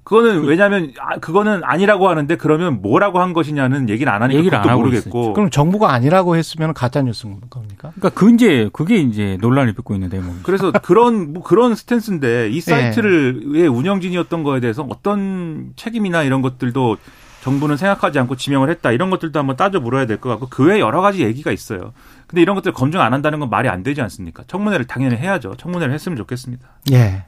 그거는 0.09 0.45
왜냐하면 0.45 0.95
아, 0.99 1.19
그거는 1.19 1.61
아니라고 1.65 2.09
하는데 2.09 2.35
그러면 2.37 2.81
뭐라고 2.81 3.21
한 3.21 3.35
것이냐는 3.35 3.91
얘기를 3.91 4.11
안 4.11 4.23
하니까 4.23 4.39
얘기를 4.39 4.57
그것도 4.57 4.71
안 4.71 4.73
하고 4.73 4.83
모르겠고. 4.89 5.35
그럼 5.35 5.51
정부가 5.51 5.93
아니라고 5.93 6.35
했으면 6.37 6.73
가짜 6.73 7.03
뉴스인 7.03 7.41
겁니까? 7.51 7.93
그러니까 7.95 8.09
그 8.19 8.31
이제 8.33 8.71
그게 8.73 8.97
이제 8.97 9.37
논란을 9.43 9.75
빚고 9.75 9.93
있는 9.93 10.09
대목입니다. 10.09 10.45
그래서 10.47 10.73
그런 10.73 11.35
뭐 11.35 11.43
그런 11.43 11.75
스탠스인데 11.75 12.49
네. 12.49 12.49
이 12.49 12.59
사이트를 12.63 13.69
운영진이었던 13.71 14.45
거에 14.45 14.61
대해서 14.61 14.87
어떤 14.89 15.73
책임이나 15.77 16.23
이런 16.23 16.41
것들도 16.41 16.97
정부는 17.43 17.77
생각하지 17.77 18.19
않고 18.19 18.37
지명을 18.37 18.71
했다 18.71 18.91
이런 18.93 19.11
것들도 19.11 19.39
한번 19.39 19.57
따져 19.57 19.79
물어야 19.79 20.07
될 20.07 20.17
것 20.17 20.31
같고 20.31 20.49
그 20.49 20.65
외에 20.65 20.81
여러 20.81 21.03
가지 21.03 21.23
얘기가 21.23 21.53
있어요. 21.53 21.93
근데 22.27 22.41
이런 22.41 22.55
것들 22.57 22.73
검증 22.73 23.03
안 23.03 23.13
한다는 23.13 23.41
건 23.41 23.51
말이 23.51 23.69
안 23.69 23.83
되지 23.83 24.01
않습니까? 24.01 24.45
청문회를 24.47 24.87
당연히 24.87 25.17
해야죠. 25.17 25.55
청문회를 25.59 25.93
했으면 25.93 26.17
좋겠습니다. 26.17 26.67
예. 26.93 27.25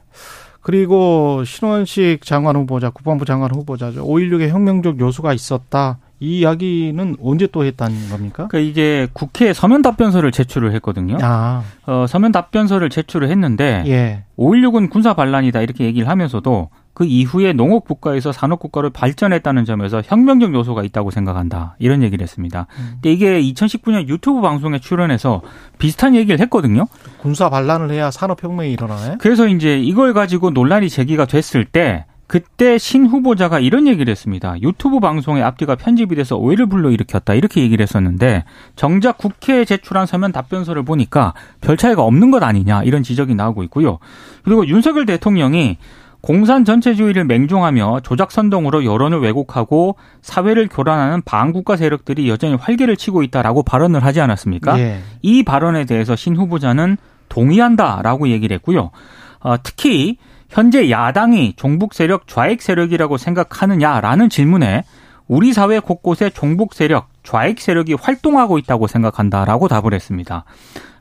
그리고 0.61 1.43
신원식 1.43 2.23
장관 2.23 2.55
후보자, 2.55 2.89
국방부 2.91 3.25
장관 3.25 3.51
후보자죠. 3.51 4.05
5.16에 4.05 4.49
혁명적 4.49 4.99
요소가 4.99 5.33
있었다. 5.33 5.97
이 6.19 6.39
이야기는 6.39 7.17
언제 7.19 7.47
또 7.47 7.65
했다는 7.65 8.09
겁니까? 8.09 8.47
그러니까 8.47 8.59
이게 8.59 9.07
국회에 9.11 9.53
서면 9.53 9.81
답변서를 9.81 10.31
제출을 10.31 10.71
했거든요. 10.75 11.17
아, 11.19 11.63
어, 11.87 12.05
서면 12.07 12.31
답변서를 12.31 12.91
제출을 12.91 13.27
했는데 13.31 13.83
예. 13.87 14.23
5.16은 14.37 14.91
군사 14.91 15.15
반란이다 15.15 15.61
이렇게 15.61 15.83
얘기를 15.83 16.07
하면서도 16.07 16.69
그 16.93 17.05
이후에 17.05 17.53
농업 17.53 17.85
국가에서 17.85 18.31
산업 18.31 18.59
국가로 18.59 18.89
발전했다는 18.89 19.65
점에서 19.65 20.01
혁명적 20.03 20.53
요소가 20.53 20.83
있다고 20.83 21.11
생각한다 21.11 21.75
이런 21.79 22.03
얘기를 22.03 22.21
했습니다. 22.23 22.67
근데 22.93 23.11
이게 23.13 23.41
2019년 23.41 24.07
유튜브 24.07 24.41
방송에 24.41 24.79
출연해서 24.79 25.41
비슷한 25.77 26.15
얘기를 26.15 26.39
했거든요. 26.41 26.87
군사 27.19 27.49
반란을 27.49 27.91
해야 27.91 28.11
산업 28.11 28.43
혁명이 28.43 28.71
일어나네? 28.71 29.17
그래서 29.19 29.47
이제 29.47 29.79
이걸 29.79 30.13
가지고 30.13 30.49
논란이 30.51 30.89
제기가 30.89 31.25
됐을 31.25 31.65
때 31.65 32.05
그때 32.31 32.77
신 32.77 33.07
후보자가 33.07 33.59
이런 33.59 33.87
얘기를 33.87 34.09
했습니다. 34.09 34.55
유튜브 34.61 35.01
방송의 35.01 35.43
앞뒤가 35.43 35.75
편집이 35.75 36.15
돼서 36.15 36.37
오해를 36.37 36.65
불러일으켰다 36.65 37.33
이렇게 37.33 37.61
얘기를 37.61 37.83
했었는데 37.83 38.45
정작 38.77 39.17
국회에 39.17 39.65
제출한 39.65 40.05
서면 40.05 40.31
답변서를 40.31 40.83
보니까 40.83 41.33
별 41.59 41.75
차이가 41.75 42.03
없는 42.03 42.31
것 42.31 42.41
아니냐 42.41 42.83
이런 42.83 43.03
지적이 43.03 43.35
나오고 43.35 43.63
있고요. 43.63 43.99
그리고 44.43 44.65
윤석열 44.65 45.05
대통령이 45.05 45.77
공산 46.21 46.65
전체주의를 46.65 47.25
맹종하며 47.25 48.01
조작 48.03 48.31
선동으로 48.31 48.85
여론을 48.85 49.21
왜곡하고 49.21 49.95
사회를 50.21 50.67
교란하는 50.67 51.21
반국가 51.23 51.75
세력들이 51.75 52.29
여전히 52.29 52.55
활개를 52.55 52.95
치고 52.95 53.23
있다라고 53.23 53.63
발언을 53.63 54.03
하지 54.03 54.21
않았습니까? 54.21 54.79
예. 54.79 54.99
이 55.23 55.43
발언에 55.43 55.85
대해서 55.85 56.15
신 56.15 56.35
후보자는 56.35 56.97
동의한다라고 57.29 58.29
얘기를 58.29 58.53
했고요. 58.55 58.91
어, 59.39 59.55
특히 59.63 60.17
현재 60.49 60.91
야당이 60.91 61.53
종북 61.55 61.93
세력 61.93 62.27
좌익 62.27 62.61
세력이라고 62.61 63.17
생각하느냐라는 63.17 64.29
질문에 64.29 64.83
우리 65.27 65.53
사회 65.53 65.79
곳곳에 65.79 66.29
종북 66.29 66.73
세력, 66.73 67.07
좌익 67.23 67.61
세력이 67.61 67.93
활동하고 67.93 68.57
있다고 68.57 68.87
생각한다라고 68.87 69.69
답을 69.69 69.93
했습니다. 69.93 70.43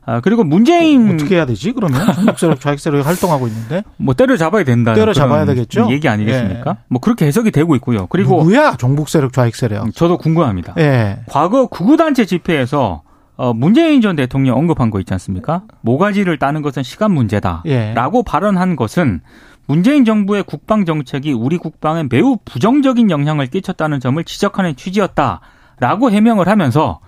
아, 0.07 0.21
그리고 0.21 0.45
문재인 0.45 1.15
어 1.15 1.17
떻게 1.17 1.37
해야 1.37 1.47
되지, 1.47 1.73
그러면? 1.73 2.13
전국세력, 2.15 2.61
좌익세력이 2.61 3.03
활동하고 3.07 3.47
있는데? 3.49 3.83
뭐 3.97 4.15
때려잡아야 4.15 4.65
된다. 4.65 4.95
때려잡아야 4.95 5.45
되겠죠? 5.45 5.89
얘기 5.91 6.09
아니겠습니까? 6.09 6.71
예. 6.71 6.85
뭐 6.89 7.01
그렇게 7.01 7.27
해석이 7.27 7.51
되고 7.51 7.75
있고요. 7.77 8.07
그리고 8.09 8.39
누구야? 8.39 8.77
종북세력, 8.77 9.33
좌익세력. 9.33 9.95
저도 9.95 10.19
궁금합니다. 10.19 10.75
예. 10.79 11.21
과거 11.29 11.67
구구단체 11.67 12.25
집회에서 12.25 13.03
어, 13.37 13.55
문재인 13.55 14.01
전 14.03 14.17
대통령 14.17 14.59
언급한 14.59 14.91
거 14.91 15.01
있지 15.01 15.15
않습니까? 15.15 15.63
모가지를 15.81 16.39
따는 16.39 16.61
것은 16.61 16.83
시간 16.83 17.13
문제다. 17.13 17.63
예. 17.67 17.95
라고 17.95 18.23
발언한 18.23 18.77
것은 18.77 19.21
문재인 19.67 20.05
정부의 20.05 20.43
국방 20.43 20.85
정책이 20.85 21.33
우리 21.33 21.57
국방에 21.57 22.05
매우 22.11 22.37
부정적인 22.45 23.11
영향을 23.11 23.47
끼쳤다는 23.47 24.01
점을 24.01 24.23
지적하는 24.25 24.77
취지였다 24.77 25.41
라고 25.79 26.11
해명을 26.11 26.49
하면서 26.49 27.01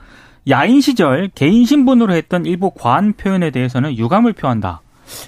야인 0.49 0.81
시절 0.81 1.31
개인 1.35 1.65
신분으로 1.65 2.15
했던 2.15 2.47
일부 2.47 2.71
과한 2.71 3.13
표현에 3.15 3.51
대해서는 3.51 3.97
유감을 3.97 4.33
표한다. 4.33 4.81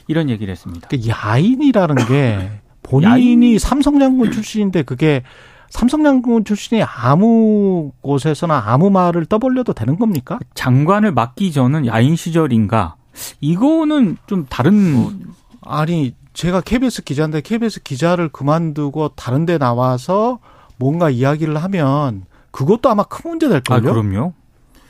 이런 0.09 0.29
얘기를 0.29 0.51
했습니다. 0.53 0.89
그 0.89 0.99
야인이라는 1.07 1.95
게 2.07 2.51
본인이 2.83 3.59
삼성 3.59 3.99
장군 3.99 4.31
출신인데 4.31 4.83
그게 4.83 5.23
삼성 5.71 6.03
장군 6.05 6.45
출신이 6.45 6.83
아무 6.83 7.91
곳에서나 8.01 8.63
아무 8.67 8.91
말을 8.91 9.27
떠벌려도 9.27 9.73
되는 9.73 9.99
겁니까? 9.99 10.39
장관을 10.55 11.13
맡기 11.13 11.53
전은 11.53 11.87
야인 11.87 12.17
시절인가? 12.17 12.97
이거는 13.41 14.17
좀 14.27 14.47
다른 14.49 15.35
아니 15.63 16.15
제가 16.33 16.61
KBS 16.61 17.05
기자인데 17.05 17.41
KBS 17.41 17.83
기자를 17.83 18.29
그만두고 18.29 19.11
다른 19.11 19.47
데 19.47 19.57
나와서 19.59 20.39
뭔가 20.77 21.11
이야기를 21.11 21.57
하면 21.57 22.25
그것도 22.51 22.91
아마 22.91 23.05
큰 23.05 23.31
문제 23.31 23.47
아, 23.47 23.51
될걸요? 23.51 23.93
그럼요. 23.93 24.33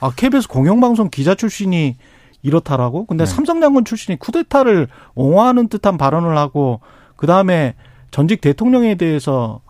아, 0.04 0.12
KBS 0.14 0.48
공영방송 0.48 1.08
기자 1.08 1.34
출신이 1.34 1.96
이렇다라고? 2.42 3.06
근데 3.06 3.24
네. 3.24 3.30
삼성장군 3.32 3.86
출신이 3.86 4.18
쿠데타를 4.18 4.88
옹호하는 5.14 5.68
듯한 5.68 5.96
발언을 5.96 6.36
하고 6.36 6.80
그다음에 7.16 7.74
전직 8.10 8.42
대통령에 8.42 8.96
대해서 8.96 9.62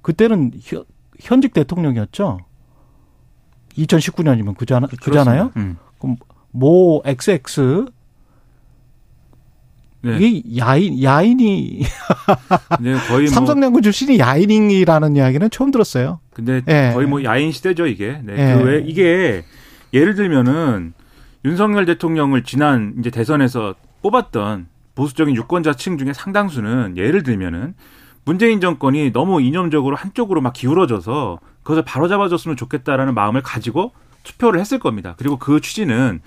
그때는 0.00 0.52
현- 0.62 0.84
현직 1.20 1.52
대통령이었죠. 1.52 2.38
2019년이면 3.76 4.56
그잖아, 4.56 4.86
그잖아요. 4.86 5.52
음. 5.56 5.76
모 6.50 7.02
XX 7.04 7.86
네. 10.00 10.18
이게 10.18 10.58
야인 10.58 11.02
야인이 11.02 11.80
네, 12.80 12.92
거의 13.08 13.24
뭐 13.24 13.34
삼성장군 13.34 13.82
출신이 13.82 14.18
야인이라는 14.18 15.16
이야기는 15.16 15.50
처음 15.50 15.70
들었어요. 15.70 16.20
근데 16.32 16.62
예. 16.68 16.90
거의 16.94 17.06
뭐 17.06 17.22
야인 17.22 17.52
시대죠 17.52 17.86
이게. 17.86 18.18
네. 18.22 18.32
예. 18.52 18.54
그 18.56 18.64
외, 18.64 18.82
이게 18.86 19.44
예를 19.94 20.14
들면은 20.14 20.92
윤석열 21.44 21.86
대통령을 21.86 22.42
지난 22.42 22.94
이제 22.98 23.10
대선에서 23.10 23.74
뽑았던 24.02 24.66
보수적인 24.94 25.34
유권자층 25.36 25.96
중에 25.98 26.12
상당수는 26.12 26.96
예를 26.96 27.22
들면은 27.22 27.74
문재인 28.24 28.60
정권이 28.60 29.12
너무 29.12 29.40
이념적으로 29.40 29.96
한쪽으로 29.96 30.40
막 30.40 30.52
기울어져서 30.52 31.38
그것을 31.62 31.84
바로잡아줬으면 31.84 32.56
좋겠다라는 32.56 33.14
마음을 33.14 33.42
가지고 33.42 33.92
투표를 34.22 34.60
했을 34.60 34.78
겁니다. 34.78 35.14
그리고 35.16 35.38
그 35.38 35.60
취지는 35.60 36.20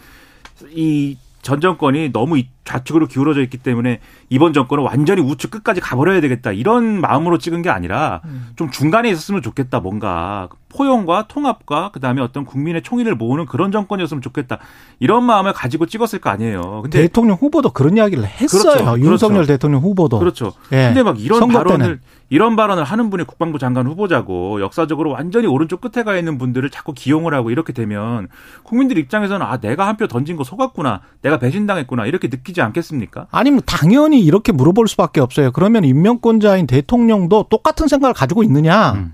이 0.72 1.18
전 1.44 1.62
정권이 1.62 2.12
너무 2.12 2.38
이- 2.38 2.50
좌측으로 2.68 3.08
기울어져 3.08 3.42
있기 3.42 3.58
때문에 3.58 4.00
이번 4.30 4.52
정권은 4.54 4.84
완전히 4.84 5.22
우측 5.22 5.50
끝까지 5.52 5.80
가버려야 5.82 6.20
되겠다 6.22 6.52
이런 6.52 7.00
마음으로 7.02 7.38
찍은 7.38 7.62
게 7.62 7.70
아니라 7.70 8.22
좀 8.58 8.70
중간에 8.70 9.10
있었으면 9.10 9.42
좋겠다 9.42 9.80
뭔가 9.80 10.50
포용과 10.70 11.28
통합과 11.30 11.92
그다음에 11.94 12.22
어떤 12.22 12.44
국민의 12.46 12.84
총의를 12.84 13.16
모으는 13.16 13.46
그런 13.46 13.72
정권이었으면 13.72 14.22
좋겠다 14.22 14.60
이런 15.00 15.24
마음을 15.24 15.54
가지고 15.54 15.86
찍었을 15.86 16.20
거 16.20 16.30
아니에요. 16.30 16.82
근데 16.84 17.04
대통령 17.04 17.38
후보도 17.38 17.72
그런 17.72 17.96
이야기를 17.96 18.26
했어요. 18.26 18.74
그렇죠. 18.84 19.00
윤석열 19.00 19.38
그렇죠. 19.38 19.54
대통령 19.54 19.82
후보도. 19.82 20.20
그렇죠. 20.20 20.52
예. 20.74 20.88
근데 20.88 21.04
막 21.04 21.20
이런 21.20 21.40
선거 21.40 21.64
때는. 21.64 21.78
발언을 21.78 22.00
이런 22.30 22.58
발언을 22.58 22.84
하는 22.84 23.10
분이 23.10 23.24
국방부 23.24 23.58
장관 23.58 23.88
후보자고 23.88 24.60
역사적으로 24.60 25.12
완전히 25.12 25.48
오른쪽 25.48 25.80
끝에 25.80 26.04
가 26.04 26.18
있는 26.18 26.38
분들을 26.38 26.70
자꾸 26.70 26.94
기용을 26.94 27.34
하고 27.34 27.50
이렇게 27.50 27.72
되면 27.72 28.28
국민들 28.64 28.98
입장에서는 28.98 29.46
아 29.46 29.58
내가 29.58 29.88
한 29.88 29.98
표 29.98 30.06
던진 30.06 30.36
거 30.36 30.44
속았구나 30.44 31.02
내가 31.24 31.40
배신당했구나 31.40 32.06
이렇게 32.06 32.28
느끼 32.30 32.54
지 32.58 32.62
않겠습니까? 32.62 33.28
아니면 33.30 33.62
당연히 33.66 34.20
이렇게 34.20 34.52
물어볼 34.52 34.88
수밖에 34.88 35.22
없어요. 35.22 35.52
그러면 35.52 35.84
임명권자인 35.86 36.66
대통령도 36.66 37.46
똑같은 37.50 37.88
생각을 37.88 38.16
가지고 38.16 38.42
있느냐? 38.42 38.94
음. 38.94 39.14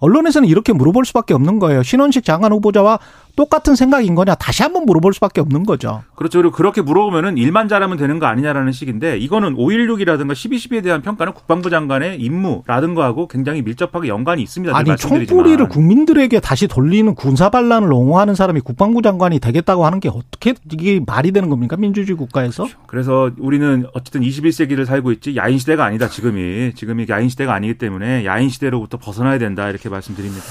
언론에서는 0.00 0.48
이렇게 0.48 0.72
물어볼 0.72 1.04
수밖에 1.04 1.34
없는 1.34 1.58
거예요. 1.58 1.82
신원식 1.82 2.24
장관 2.24 2.52
후보자와 2.52 2.98
똑같은 3.38 3.76
생각인 3.76 4.16
거냐? 4.16 4.34
다시 4.34 4.64
한번 4.64 4.84
물어볼 4.84 5.14
수밖에 5.14 5.40
없는 5.40 5.64
거죠. 5.64 6.02
그렇죠. 6.16 6.40
그리고 6.40 6.52
그렇게 6.52 6.82
물어보면은 6.82 7.38
일만 7.38 7.68
잘하면 7.68 7.96
되는 7.96 8.18
거 8.18 8.26
아니냐라는 8.26 8.72
식인데 8.72 9.16
이거는 9.18 9.54
5.16이라든가 9.54 10.32
12.12에 10.32 10.82
대한 10.82 11.02
평가는 11.02 11.32
국방부 11.32 11.70
장관의 11.70 12.20
임무라든가 12.20 13.04
하고 13.04 13.28
굉장히 13.28 13.62
밀접하게 13.62 14.08
연관이 14.08 14.42
있습니다. 14.42 14.72
늘 14.82 14.90
아니. 14.90 14.96
총뿌리를 14.98 15.68
국민들에게 15.68 16.40
다시 16.40 16.66
돌리는 16.66 17.14
군사 17.14 17.48
반란을 17.48 17.92
옹호하는 17.92 18.34
사람이 18.34 18.60
국방부 18.62 19.02
장관이 19.02 19.38
되겠다고 19.38 19.86
하는 19.86 20.00
게 20.00 20.08
어떻게 20.08 20.54
이게 20.72 21.00
말이 21.06 21.30
되는 21.30 21.48
겁니까? 21.48 21.76
민주주의 21.76 22.18
국가에서? 22.18 22.66
그래서 22.88 23.30
우리는 23.38 23.86
어쨌든 23.94 24.22
21세기를 24.22 24.84
살고 24.84 25.12
있지 25.12 25.36
야인 25.36 25.58
시대가 25.58 25.84
아니다 25.84 26.08
지금이 26.08 26.72
지금이 26.74 27.06
야인 27.08 27.28
시대가 27.28 27.54
아니기 27.54 27.78
때문에 27.78 28.24
야인 28.24 28.48
시대로부터 28.48 28.98
벗어나야 28.98 29.38
된다 29.38 29.70
이렇게 29.70 29.88
말씀드립니다. 29.88 30.42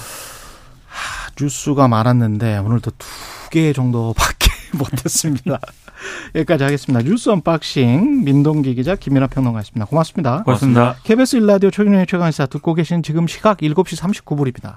뉴스가 1.39 1.87
많았는데 1.87 2.57
오늘도 2.59 2.91
두 2.97 3.07
개 3.49 3.71
정도밖에 3.71 4.49
못했습니다. 4.77 5.57
여기까지 6.35 6.65
하겠습니다. 6.65 7.01
뉴스 7.01 7.29
unboxing 7.29 8.25
민동기 8.25 8.75
기자 8.75 8.95
김민하 8.95 9.27
평론가였습니다. 9.27 9.85
고맙습니다. 9.85 10.43
고맙습니다. 10.43 10.97
KBS 11.03 11.37
일라디오 11.37 11.71
최경영의 11.71 12.07
최강시사 12.07 12.47
듣고 12.47 12.73
계신 12.73 13.03
지금 13.03 13.25
시각 13.25 13.59
7시 13.59 13.97
39분입니다. 14.01 14.75